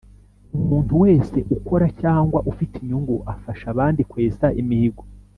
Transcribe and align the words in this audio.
Umuntu 0.59 0.93
wese 1.03 1.37
ukora 1.57 1.87
cyangwa 2.01 2.39
ufite 2.51 2.73
inyungu 2.79 3.15
afasha 3.33 3.65
abandi 3.73 4.01
kwesa 4.11 4.45
imihigo 4.61 5.03